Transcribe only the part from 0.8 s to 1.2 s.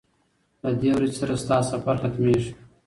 دې ورځي